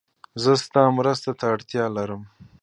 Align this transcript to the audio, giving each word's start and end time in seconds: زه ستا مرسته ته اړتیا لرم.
زه 0.43 0.51
ستا 0.63 0.83
مرسته 0.97 1.31
ته 1.39 1.45
اړتیا 1.53 1.85
لرم. 1.97 2.21